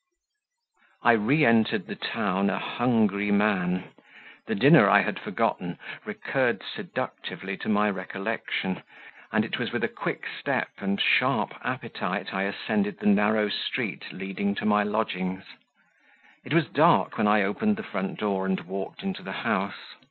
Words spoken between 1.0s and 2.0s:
I RE ENTERED the